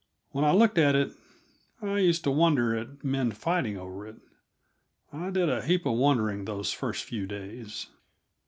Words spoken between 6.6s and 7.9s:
first few days.